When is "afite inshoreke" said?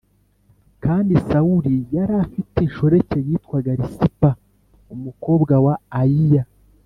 2.25-3.17